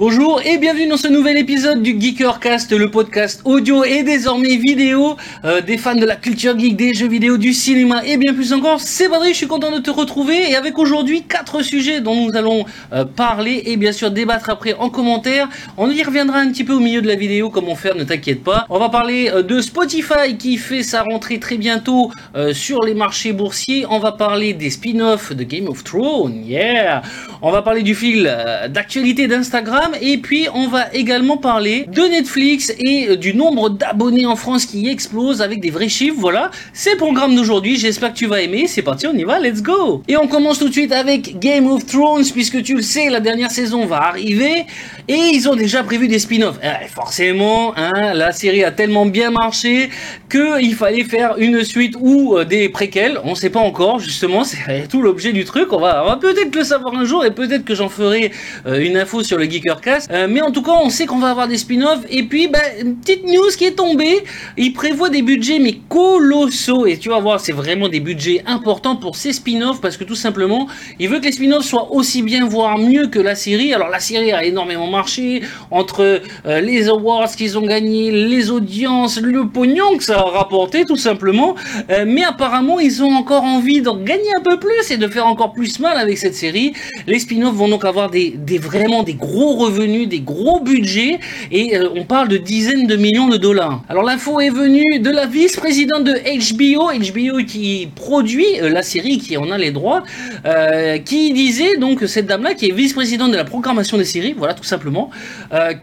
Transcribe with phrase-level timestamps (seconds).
[0.00, 5.18] Bonjour et bienvenue dans ce nouvel épisode du Geekercast, le podcast audio et désormais vidéo
[5.44, 8.54] euh, des fans de la culture geek, des jeux vidéo, du cinéma et bien plus
[8.54, 8.80] encore.
[8.80, 12.34] C'est Badri, je suis content de te retrouver et avec aujourd'hui quatre sujets dont nous
[12.34, 15.50] allons euh, parler et bien sûr débattre après en commentaire.
[15.76, 18.42] On y reviendra un petit peu au milieu de la vidéo, comment faire, ne t'inquiète
[18.42, 18.64] pas.
[18.70, 22.10] On va parler euh, de Spotify qui fait sa rentrée très bientôt
[22.54, 23.84] sur les marchés boursiers.
[23.90, 27.02] On va parler des spin-offs de Game of Thrones, yeah.
[27.42, 28.22] On va parler du fil
[28.70, 34.36] d'actualité d'Instagram et puis on va également parler de Netflix et du nombre d'abonnés en
[34.36, 36.16] France qui explose avec des vrais chiffres.
[36.18, 37.76] Voilà, c'est le programme d'aujourd'hui.
[37.76, 38.66] J'espère que tu vas aimer.
[38.66, 40.02] C'est parti, on y va, let's go.
[40.08, 43.20] Et on commence tout de suite avec Game of Thrones puisque tu le sais, la
[43.20, 44.66] dernière saison va arriver
[45.08, 46.58] et ils ont déjà prévu des spin-offs.
[46.62, 49.90] Eh, forcément, hein, la série a tellement bien marché
[50.30, 53.18] qu'il fallait faire une suite ou euh, des préquels.
[53.24, 55.72] On ne sait pas encore, justement, c'est tout l'objet du truc.
[55.72, 58.30] On va, peut-être le savoir un jour et peut-être que j'en ferai
[58.66, 59.79] euh, une info sur le Geeker
[60.10, 62.04] euh, mais en tout cas, on sait qu'on va avoir des spin-offs.
[62.10, 64.24] Et puis, bah, une petite news qui est tombée.
[64.56, 66.86] Il prévoit des budgets, mais colossaux.
[66.86, 69.80] Et tu vas voir, c'est vraiment des budgets importants pour ces spin-offs.
[69.80, 70.68] Parce que tout simplement,
[70.98, 73.72] il veut que les spin-offs soient aussi bien, voire mieux que la série.
[73.74, 75.42] Alors, la série a énormément marché.
[75.70, 80.84] Entre euh, les awards qu'ils ont gagnés, les audiences, le pognon que ça a rapporté,
[80.84, 81.54] tout simplement.
[81.90, 85.26] Euh, mais apparemment, ils ont encore envie d'en gagner un peu plus et de faire
[85.26, 86.72] encore plus mal avec cette série.
[87.06, 91.76] Les spin-offs vont donc avoir des, des vraiment des gros revenus des gros budgets, et
[91.76, 93.82] euh, on parle de dizaines de millions de dollars.
[93.88, 99.18] Alors l'info est venue de la vice-présidente de HBO, HBO qui produit euh, la série,
[99.18, 100.02] qui en a les droits,
[100.46, 104.54] euh, qui disait donc cette dame-là, qui est vice-présidente de la programmation des séries, voilà
[104.54, 105.10] tout simplement,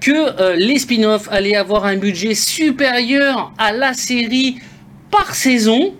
[0.02, 4.58] que les spin-offs allaient avoir un budget supérieur à la série
[5.12, 5.94] par saison,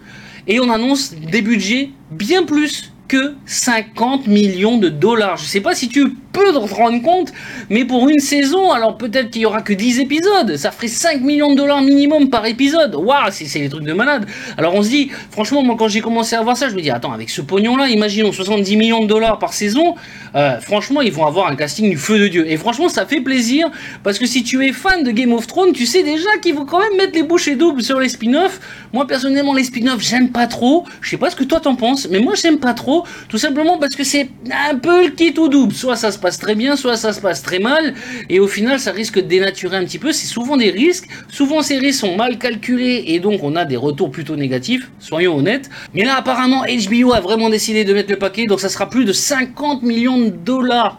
[0.48, 5.38] et on annonce des budgets bien plus que 50 millions de dollars.
[5.38, 7.34] Je sais pas si tu peux te rendre compte,
[7.70, 11.22] mais pour une saison, alors peut-être qu'il y aura que 10 épisodes, ça ferait 5
[11.22, 12.96] millions de dollars minimum par épisode.
[12.96, 14.26] Waouh, c'est des trucs de malade.
[14.58, 16.90] Alors on se dit, franchement, moi quand j'ai commencé à voir ça, je me dis,
[16.90, 19.96] attends, avec ce pognon-là, imaginons 70 millions de dollars par saison,
[20.36, 22.50] euh, franchement, ils vont avoir un casting du feu de Dieu.
[22.50, 23.70] Et franchement, ça fait plaisir,
[24.04, 26.66] parce que si tu es fan de Game of Thrones, tu sais déjà qu'ils vont
[26.66, 28.60] quand même mettre les bouchées doubles sur les spin-offs.
[28.94, 30.86] Moi, personnellement, les spin-offs, j'aime pas trop.
[31.02, 33.78] Je sais pas ce que toi t'en penses, mais moi, j'aime pas trop, tout simplement
[33.78, 34.30] parce que c'est
[34.70, 35.74] un peu le kit ou double.
[35.74, 37.94] Soit ça se passe très bien, soit ça se passe très mal,
[38.28, 40.12] et au final ça risque de dénaturer un petit peu.
[40.12, 43.78] C'est souvent des risques, souvent ces risques sont mal calculés, et donc on a des
[43.78, 45.70] retours plutôt négatifs, soyons honnêtes.
[45.94, 49.06] Mais là apparemment HBO a vraiment décidé de mettre le paquet, donc ça sera plus
[49.06, 50.98] de 50 millions de dollars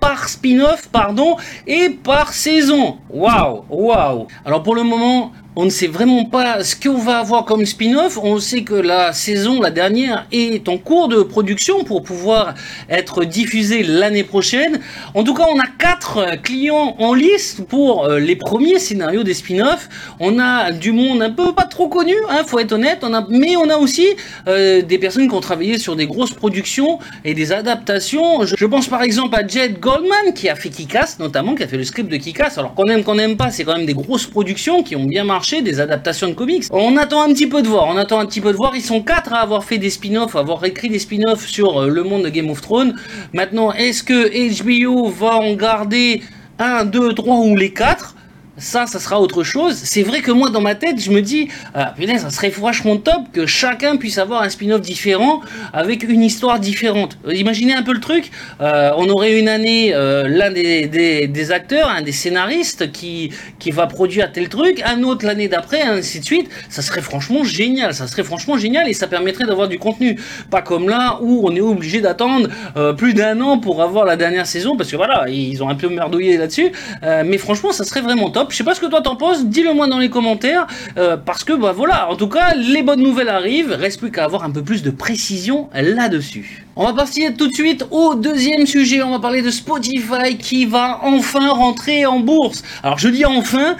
[0.00, 2.98] par spin-off, pardon, et par saison.
[3.10, 4.26] Waouh, waouh.
[4.44, 8.18] Alors pour le moment, on ne sait vraiment pas ce qu'on va avoir comme spin-off.
[8.22, 12.54] On sait que la saison, la dernière, est en cours de production pour pouvoir
[12.88, 14.80] être diffusée l'année prochaine.
[15.12, 19.34] En tout cas, on a quatre clients en liste pour euh, les premiers scénarios des
[19.34, 19.90] spin-offs.
[20.20, 23.00] On a du monde un peu pas trop connu, hein, faut être honnête.
[23.02, 24.06] On a, mais on a aussi
[24.48, 28.46] euh, des personnes qui ont travaillé sur des grosses productions et des adaptations.
[28.46, 31.76] Je, pense par exemple à Jed Goldman qui a fait Kikas, notamment, qui a fait
[31.76, 32.54] le script de Kikas.
[32.56, 35.24] Alors qu'on aime, qu'on n'aime pas, c'est quand même des grosses productions qui ont bien
[35.24, 36.64] marché des adaptations de comics.
[36.70, 38.74] On attend un petit peu de voir, on attend un petit peu de voir.
[38.76, 41.88] Ils sont quatre à avoir fait des spin-offs, à avoir écrit des spin-offs sur euh,
[41.88, 42.94] le monde de Game of Thrones.
[43.32, 46.22] Maintenant, est-ce que HBO va en garder
[46.58, 48.14] un, deux, trois ou les quatre?
[48.58, 49.74] Ça, ça sera autre chose.
[49.74, 52.98] C'est vrai que moi, dans ma tête, je me dis, ah, putain, ça serait franchement
[52.98, 55.40] top que chacun puisse avoir un spin-off différent
[55.72, 57.16] avec une histoire différente.
[57.32, 58.30] Imaginez un peu le truc.
[58.60, 63.70] Euh, on aurait une année euh, l'un des, des, acteurs, un des scénaristes qui, qui
[63.70, 66.50] va produire tel truc, un autre l'année d'après, ainsi de suite.
[66.68, 67.94] Ça serait franchement génial.
[67.94, 70.20] Ça serait franchement génial et ça permettrait d'avoir du contenu.
[70.50, 74.16] Pas comme là où on est obligé d'attendre euh, plus d'un an pour avoir la
[74.16, 76.70] dernière saison parce que voilà, ils ont un peu merdouillé là-dessus.
[77.02, 78.41] mais franchement, ça serait vraiment top.
[78.50, 80.66] Je sais pas ce que toi t'en penses, dis-le moi dans les commentaires,
[80.96, 84.24] euh, parce que bah voilà, en tout cas, les bonnes nouvelles arrivent, reste plus qu'à
[84.24, 86.64] avoir un peu plus de précision là-dessus.
[86.76, 90.64] On va passer tout de suite au deuxième sujet, on va parler de Spotify qui
[90.64, 92.62] va enfin rentrer en bourse.
[92.82, 93.76] Alors je dis enfin,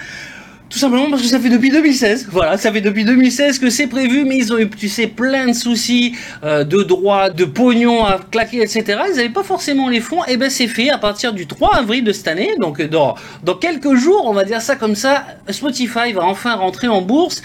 [0.73, 2.29] tout simplement parce que ça fait depuis 2016.
[2.31, 5.45] Voilà, ça fait depuis 2016 que c'est prévu, mais ils ont eu, tu sais, plein
[5.45, 8.83] de soucis euh, de droits, de pognon à claquer, etc.
[9.07, 10.25] Ils n'avaient pas forcément les fonds.
[10.25, 12.55] Et ben c'est fait à partir du 3 avril de cette année.
[12.59, 16.87] Donc dans, dans quelques jours, on va dire ça comme ça, Spotify va enfin rentrer
[16.87, 17.43] en bourse.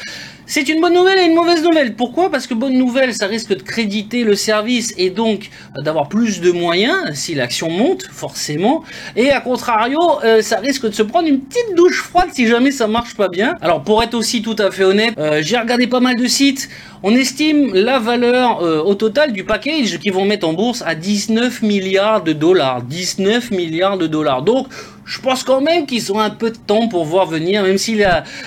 [0.51, 1.95] C'est une bonne nouvelle et une mauvaise nouvelle.
[1.95, 2.31] Pourquoi?
[2.31, 6.41] Parce que bonne nouvelle, ça risque de créditer le service et donc euh, d'avoir plus
[6.41, 8.83] de moyens si l'action monte, forcément.
[9.15, 12.71] Et à contrario, euh, ça risque de se prendre une petite douche froide si jamais
[12.71, 13.57] ça marche pas bien.
[13.61, 16.71] Alors pour être aussi tout à fait honnête, euh, j'ai regardé pas mal de sites.
[17.03, 21.63] On estime la valeur au total du package qu'ils vont mettre en bourse à 19
[21.63, 22.83] milliards de dollars.
[22.83, 24.43] 19 milliards de dollars.
[24.43, 24.67] Donc
[25.09, 27.99] je pense quand même qu'ils ont un peu de temps pour voir venir, même si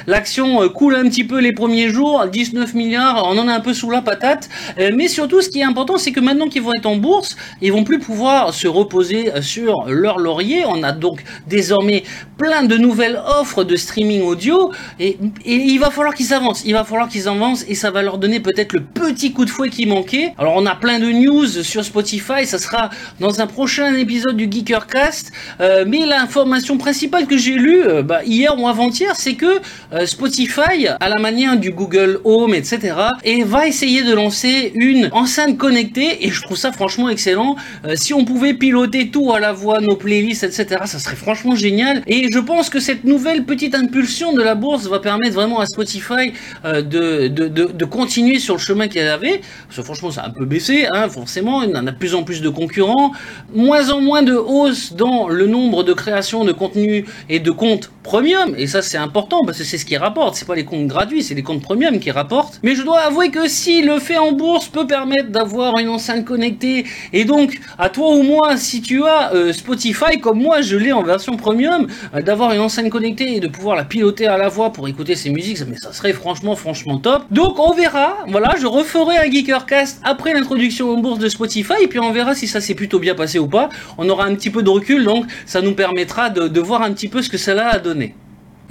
[0.07, 3.73] l'action coule un petit peu les premiers jours, 19 milliards, on en a un peu
[3.73, 4.47] sous la patate.
[4.77, 7.73] mais surtout, ce qui est important, c'est que maintenant qu'ils vont être en bourse, ils
[7.73, 10.63] vont plus pouvoir se reposer sur leur laurier.
[10.67, 12.03] On a donc désormais
[12.37, 16.63] plein de nouvelles offres de streaming audio et, il va falloir qu'ils avancent.
[16.65, 19.49] Il va falloir qu'ils avancent et ça va leur donner peut-être le petit coup de
[19.49, 20.33] fouet qui manquait.
[20.37, 24.47] Alors on a plein de news sur Spotify, ça sera dans un prochain épisode du
[24.49, 25.31] Geekercast.
[25.59, 29.59] Euh, mais l'information principale que j'ai lue euh, bah, hier ou avant-hier, c'est que
[29.93, 35.09] euh, Spotify, à la manière du Google Home, etc., et va essayer de lancer une
[35.11, 37.55] enceinte connectée et je trouve ça franchement excellent.
[37.95, 42.03] si on pouvait piloter tout à la voix, nos playlists, etc., ça serait franchement génial.
[42.07, 45.65] Et je pense que cette nouvelle petite impulsion de la bourse va permettre vraiment à
[45.65, 46.33] Spotify
[46.65, 49.41] euh, de, continuer sur le chemin qu'il avait.
[49.67, 51.63] Parce que franchement, ça a un peu baissé, hein, forcément.
[51.63, 53.11] Il y en a de plus en plus de concurrents.
[53.53, 57.91] Moins en moins de hausse dans le nombre de créations de contenu et de comptes
[58.03, 58.55] premium.
[58.57, 60.35] Et ça, c'est important parce que c'est ce qui rapporte.
[60.35, 62.59] C'est pas les comptes gratuits, c'est les comptes premium qui rapportent.
[62.63, 66.25] Mais je dois avouer que si le fait en bourse peut permettre d'avoir une enceinte
[66.25, 70.77] connectée et donc à toi ou moi, si tu as euh, Spotify comme moi, je
[70.77, 74.37] l'ai en version premium, euh, d'avoir une enceinte connectée et de pouvoir la piloter à
[74.37, 77.23] la voix pour écouter ses musiques, mais ça serait franchement, franchement top.
[77.31, 81.87] Donc on verra, voilà, je referai un Geekercast après l'introduction en bourse de Spotify, et
[81.87, 83.69] puis on verra si ça s'est plutôt bien passé ou pas.
[83.97, 86.91] On aura un petit peu de recul, donc ça nous permettra de, de voir un
[86.93, 88.00] petit peu ce que cela a donné.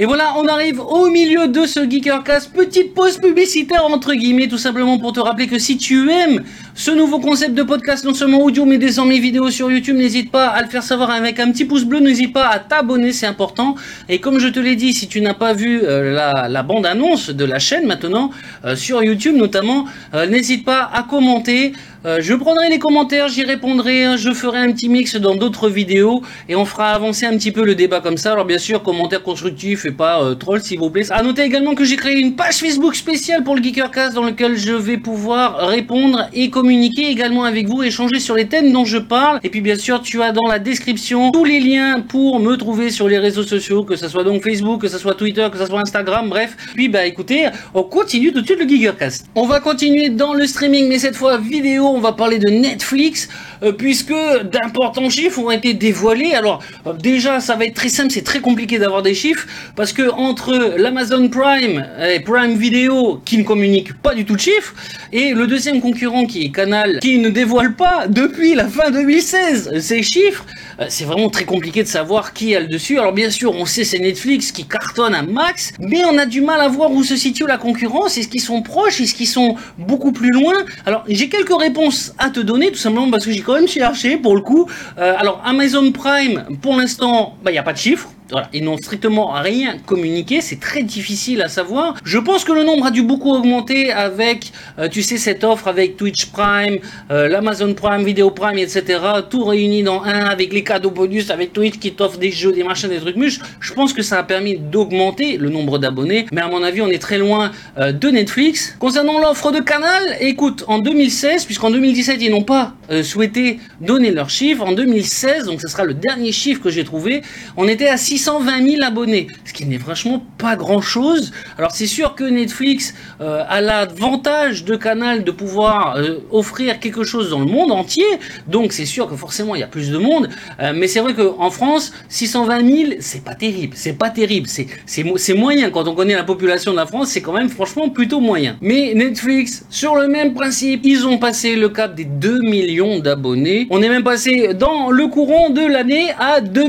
[0.01, 2.55] Et voilà, on arrive au milieu de ce Geekercast.
[2.55, 6.43] Petite pause publicitaire entre guillemets, tout simplement pour te rappeler que si tu aimes
[6.75, 10.47] ce nouveau concept de podcast, non seulement audio mais désormais vidéo sur YouTube, n'hésite pas
[10.47, 13.75] à le faire savoir avec un petit pouce bleu, n'hésite pas à t'abonner, c'est important.
[14.09, 16.15] Et comme je te l'ai dit, si tu n'as pas vu euh,
[16.49, 18.31] la, bande-annonce de la chaîne maintenant,
[18.65, 19.85] euh, sur YouTube notamment,
[20.15, 21.73] euh, n'hésite pas à commenter.
[22.05, 26.23] Je prendrai les commentaires, j'y répondrai, hein, je ferai un petit mix dans d'autres vidéos
[26.49, 28.33] et on fera avancer un petit peu le débat comme ça.
[28.33, 31.11] Alors bien sûr, commentaires constructifs pas euh, troll s'il vous plaît.
[31.11, 34.57] À noter également que j'ai créé une page Facebook spéciale pour le Geekercast dans lequel
[34.57, 38.99] je vais pouvoir répondre et communiquer également avec vous, échanger sur les thèmes dont je
[38.99, 39.41] parle.
[39.43, 42.91] Et puis bien sûr, tu as dans la description tous les liens pour me trouver
[42.91, 45.67] sur les réseaux sociaux, que ce soit donc Facebook, que ce soit Twitter, que ce
[45.67, 46.57] soit Instagram, bref.
[46.75, 49.27] Puis bah écoutez, on continue tout de suite le Geekercast.
[49.35, 53.29] On va continuer dans le streaming, mais cette fois vidéo, on va parler de Netflix,
[53.77, 54.15] puisque
[54.53, 56.33] d'importants chiffres ont été dévoilés.
[56.33, 59.47] Alors euh, déjà, ça va être très simple, c'est très compliqué d'avoir des chiffres,
[59.77, 64.41] parce que entre l'Amazon Prime et Prime Video, qui ne communique pas du tout de
[64.41, 64.75] chiffres,
[65.13, 69.79] et le deuxième concurrent qui est Canal, qui ne dévoile pas depuis la fin 2016
[69.81, 70.45] ces chiffres,
[70.81, 72.99] euh, c'est vraiment très compliqué de savoir qui a le dessus.
[72.99, 76.41] Alors bien sûr, on sait c'est Netflix qui cartonne un max, mais on a du
[76.41, 78.17] mal à voir où se situe la concurrence.
[78.17, 79.01] Est-ce qu'ils sont proches?
[79.01, 80.55] Est-ce qu'ils sont beaucoup plus loin?
[80.87, 83.69] Alors j'ai quelques réponses à te donner, tout simplement parce que j'ai quand même
[84.17, 84.69] pour le coup.
[84.99, 88.09] Euh, alors Amazon Prime, pour l'instant, bah, il n'y a pas de chiffres.
[88.53, 91.95] Ils n'ont strictement rien communiqué, c'est très difficile à savoir.
[92.05, 95.69] Je pense que le nombre a dû beaucoup augmenter avec, euh, tu sais, cette offre
[95.69, 96.79] avec Twitch Prime,
[97.11, 99.01] euh, l'Amazon Prime, Video Prime, etc.
[99.29, 102.63] Tout réuni dans un avec les cadeaux bonus, avec Twitch qui t'offre des jeux, des
[102.63, 103.41] machins, des trucs muches.
[103.61, 106.89] Je pense que ça a permis d'augmenter le nombre d'abonnés, mais à mon avis, on
[106.89, 108.77] est très loin euh, de Netflix.
[108.79, 112.75] Concernant l'offre de Canal, écoute, en 2016, puisqu'en 2017, ils n'ont pas
[113.05, 117.23] souhaité donner leurs chiffres, en 2016, donc ce sera le dernier chiffre que j'ai trouvé,
[117.57, 121.33] on était à 6 620 000 abonnés, ce qui n'est franchement pas grand-chose.
[121.57, 127.03] Alors c'est sûr que Netflix euh, a l'avantage de Canal de pouvoir euh, offrir quelque
[127.03, 128.05] chose dans le monde entier,
[128.47, 130.29] donc c'est sûr que forcément il y a plus de monde,
[130.61, 135.35] euh, mais c'est vrai qu'en France, 620 000, c'est pas terrible, c'est pas terrible, c'est
[135.35, 138.57] moyen, quand on connaît la population de la France, c'est quand même franchement plutôt moyen.
[138.61, 143.67] Mais Netflix, sur le même principe, ils ont passé le cap des 2 millions d'abonnés,
[143.71, 146.61] on est même passé dans le courant de l'année à 2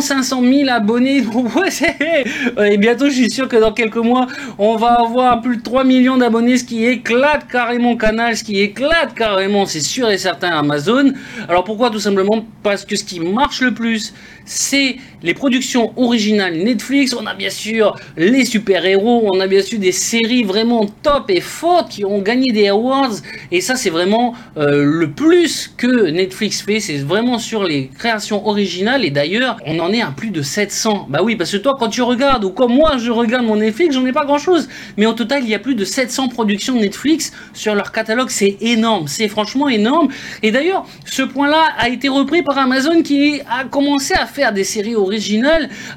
[0.00, 0.99] 500 000 abonnés
[2.64, 4.26] et bientôt, je suis sûr que dans quelques mois,
[4.58, 8.60] on va avoir plus de 3 millions d'abonnés, ce qui éclate carrément Canal, ce qui
[8.60, 11.12] éclate carrément, c'est sûr et certain, Amazon.
[11.48, 11.90] Alors pourquoi?
[11.90, 14.12] Tout simplement parce que ce qui marche le plus,
[14.44, 17.14] c'est les productions originales Netflix.
[17.18, 21.40] On a bien sûr les super-héros, on a bien sûr des séries vraiment top et
[21.40, 23.12] fortes qui ont gagné des awards.
[23.50, 26.80] Et ça, c'est vraiment euh, le plus que Netflix fait.
[26.80, 29.04] C'est vraiment sur les créations originales.
[29.04, 31.06] Et d'ailleurs, on en est à plus de 700.
[31.08, 33.94] Bah oui, parce que toi, quand tu regardes, ou comme moi, je regarde mon Netflix,
[33.94, 34.68] j'en ai pas grand-chose.
[34.96, 38.30] Mais au total, il y a plus de 700 productions Netflix sur leur catalogue.
[38.30, 39.08] C'est énorme.
[39.08, 40.08] C'est franchement énorme.
[40.42, 44.64] Et d'ailleurs, ce point-là a été repris par Amazon qui a commencé à faire des
[44.64, 45.09] séries originales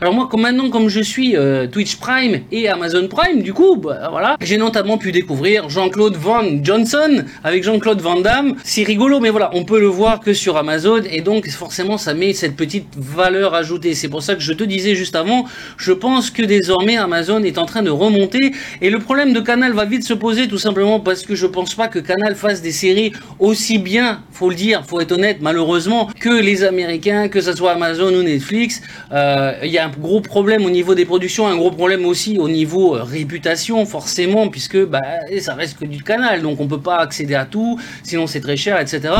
[0.01, 4.07] Alors moi, maintenant, comme je suis euh, Twitch Prime et Amazon Prime, du coup, bah,
[4.09, 8.55] voilà, j'ai notamment pu découvrir Jean-Claude Van Johnson avec Jean-Claude Van Damme.
[8.63, 12.13] C'est rigolo, mais voilà, on peut le voir que sur Amazon et donc forcément ça
[12.13, 13.93] met cette petite valeur ajoutée.
[13.93, 15.45] C'est pour ça que je te disais juste avant,
[15.77, 19.73] je pense que désormais Amazon est en train de remonter et le problème de Canal
[19.73, 22.71] va vite se poser tout simplement parce que je pense pas que Canal fasse des
[22.71, 27.53] séries aussi bien, faut le dire, faut être honnête, malheureusement, que les Américains, que ce
[27.53, 28.81] soit Amazon ou Netflix.
[29.11, 32.37] Euh, il y a un gros problème au niveau des productions, un gros problème aussi
[32.39, 35.01] au niveau euh, réputation, forcément, puisque bah,
[35.39, 38.57] ça reste que du canal, donc on peut pas accéder à tout, sinon c'est très
[38.57, 39.13] cher, etc.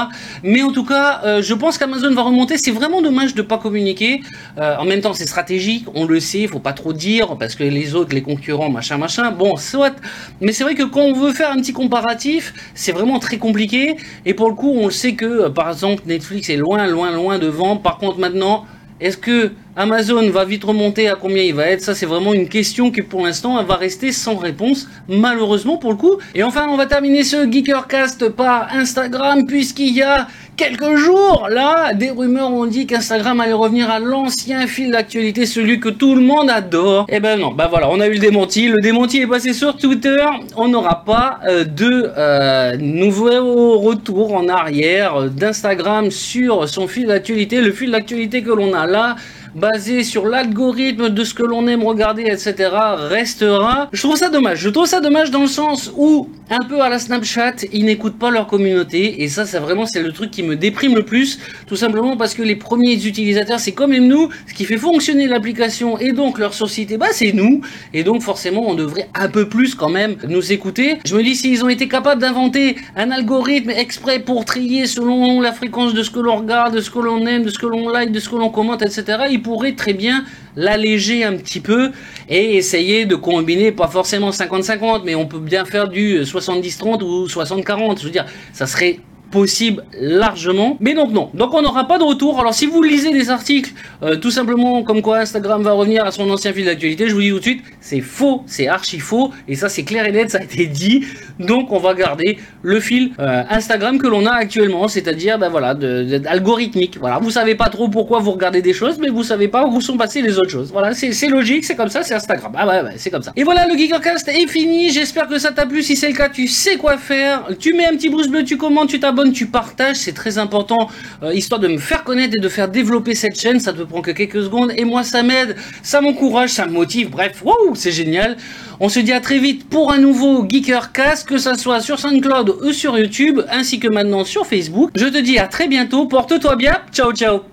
[0.44, 2.58] Mais en tout cas, euh, je pense qu'Amazon va remonter.
[2.58, 4.22] C'est vraiment dommage de pas communiquer.
[4.58, 7.64] en même temps, c'est stratégique, on le sait, il faut pas trop dire parce que
[7.64, 9.32] les autres, les concurrents, machin, machin.
[9.32, 9.96] Bon, soit.
[10.42, 13.98] Mais c'est vrai que quand on veut faire un petit comparatif, c'est vraiment très compliqué.
[14.26, 17.40] Et pour le coup, on le sait que, par exemple, Netflix est loin, loin, loin
[17.40, 17.78] devant.
[17.78, 18.66] Par contre, maintenant,
[19.04, 21.82] est-ce que Amazon va vite remonter à combien il va être?
[21.82, 25.98] Ça, c'est vraiment une question qui, pour l'instant, va rester sans réponse, malheureusement pour le
[25.98, 26.20] coup.
[26.34, 31.94] Et enfin, on va terminer ce Geekercast par Instagram, puisqu'il y a quelques jours, là,
[31.94, 36.22] des rumeurs ont dit qu'Instagram allait revenir à l'ancien fil d'actualité, celui que tout le
[36.22, 37.06] monde adore.
[37.10, 38.68] Et eh ben non, bah voilà, on a eu le démenti.
[38.68, 40.24] Le démenti est passé sur Twitter.
[40.56, 47.62] On n'aura pas euh, de euh, nouveau retour en arrière d'Instagram sur son fil d'actualité.
[47.62, 49.16] Le fil d'actualité que l'on a là
[49.56, 52.70] basé sur l'algorithme de ce que l'on aime regarder, etc.,
[53.10, 53.90] restera.
[53.92, 54.60] Je trouve ça dommage.
[54.60, 58.18] Je trouve ça dommage dans le sens où, un peu à la Snapchat, ils n'écoutent
[58.18, 59.24] pas leur communauté.
[59.24, 61.40] Et ça, c'est vraiment, c'est le truc qui me déprime le plus.
[61.68, 64.30] Tout simplement parce que les premiers utilisateurs, c'est quand même nous.
[64.48, 67.62] Ce qui fait fonctionner l'application et donc leur société, bah, c'est nous.
[67.94, 70.98] Et donc, forcément, on devrait un peu plus quand même nous écouter.
[71.06, 75.52] Je me dis, s'ils ont été capables d'inventer un algorithme exprès pour trier selon la
[75.52, 77.90] fréquence de ce que l'on regarde, de ce que l'on aime, de ce que l'on
[77.90, 81.92] like, de ce que l'on commente, etc., pourrait très bien l'alléger un petit peu
[82.30, 87.28] et essayer de combiner, pas forcément 50-50, mais on peut bien faire du 70-30 ou
[87.28, 88.00] 60-40.
[88.00, 89.00] Je veux dire, ça serait
[89.34, 90.78] possible largement.
[90.80, 91.32] Mais donc non.
[91.34, 92.40] Donc on n'aura pas de retour.
[92.40, 93.72] Alors si vous lisez des articles,
[94.04, 97.22] euh, tout simplement comme quoi Instagram va revenir à son ancien fil d'actualité, je vous
[97.22, 99.32] dis tout de suite, c'est faux, c'est archi faux.
[99.48, 101.06] Et ça c'est clair et net, ça a été dit.
[101.40, 105.74] Donc on va garder le fil euh, Instagram que l'on a actuellement, c'est-à-dire ben voilà,
[105.74, 106.98] de, algorithmique.
[107.00, 109.82] Voilà, vous savez pas trop pourquoi vous regardez des choses, mais vous savez pas où
[109.82, 110.72] sont passées les autres choses.
[110.72, 112.54] Voilà, c'est logique, c'est comme ça, c'est Instagram.
[112.56, 113.34] Ah ouais, ouais c'est comme ça.
[113.36, 114.92] Et voilà, le Geekercast est fini.
[114.92, 115.82] J'espère que ça t'a plu.
[115.82, 117.48] Si c'est le cas, tu sais quoi faire.
[117.58, 120.90] Tu mets un petit pouce bleu, tu commentes, tu t'abonnes tu partages, c'est très important,
[121.24, 123.60] euh, histoire de me faire connaître et de faire développer cette chaîne.
[123.60, 127.10] Ça te prend que quelques secondes et moi ça m'aide, ça m'encourage, ça me motive.
[127.10, 128.38] Bref, waouh, c'est génial.
[128.80, 132.58] On se dit à très vite pour un nouveau Geekercast, que ça soit sur SoundCloud
[132.64, 134.90] ou sur YouTube, ainsi que maintenant sur Facebook.
[134.96, 136.06] Je te dis à très bientôt.
[136.06, 136.78] Porte-toi bien.
[136.92, 137.53] Ciao, ciao.